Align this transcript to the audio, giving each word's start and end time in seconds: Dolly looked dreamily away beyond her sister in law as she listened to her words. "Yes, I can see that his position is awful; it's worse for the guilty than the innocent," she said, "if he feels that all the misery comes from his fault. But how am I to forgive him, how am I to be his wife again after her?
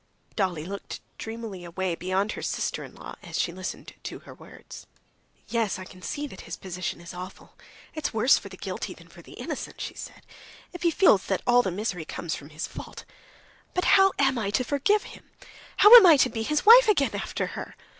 Dolly 0.35 0.65
looked 0.65 0.99
dreamily 1.19 1.63
away 1.63 1.93
beyond 1.93 2.31
her 2.31 2.41
sister 2.41 2.83
in 2.83 2.95
law 2.95 3.13
as 3.21 3.39
she 3.39 3.51
listened 3.51 3.93
to 4.01 4.17
her 4.21 4.33
words. 4.33 4.87
"Yes, 5.47 5.77
I 5.77 5.85
can 5.85 6.01
see 6.01 6.25
that 6.25 6.41
his 6.41 6.57
position 6.57 6.99
is 6.99 7.13
awful; 7.13 7.55
it's 7.93 8.11
worse 8.11 8.35
for 8.39 8.49
the 8.49 8.57
guilty 8.57 8.95
than 8.95 9.09
the 9.09 9.33
innocent," 9.33 9.79
she 9.79 9.93
said, 9.93 10.23
"if 10.73 10.81
he 10.81 10.89
feels 10.89 11.27
that 11.27 11.43
all 11.45 11.61
the 11.61 11.69
misery 11.69 12.03
comes 12.05 12.33
from 12.33 12.49
his 12.49 12.65
fault. 12.65 13.05
But 13.75 13.85
how 13.93 14.11
am 14.17 14.39
I 14.39 14.49
to 14.49 14.63
forgive 14.63 15.03
him, 15.03 15.29
how 15.77 15.95
am 15.95 16.07
I 16.07 16.17
to 16.17 16.31
be 16.31 16.41
his 16.41 16.65
wife 16.65 16.87
again 16.87 17.13
after 17.13 17.45
her? 17.53 17.75